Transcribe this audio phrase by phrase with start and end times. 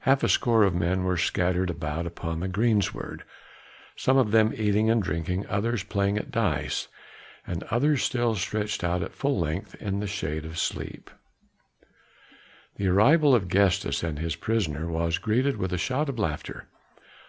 [0.00, 3.22] Half a score of men were scattered about upon the greensward,
[3.94, 6.88] some of them eating and drinking, others playing at dice,
[7.46, 11.08] and others still stretched out at full length in the shade asleep.
[12.78, 16.66] The arrival of Gestas and his prisoner was greeted with a shout of laughter.